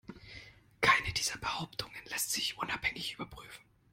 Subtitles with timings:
[0.81, 3.63] Keine dieser Behauptungen lässt sich unabhängig überprüfen.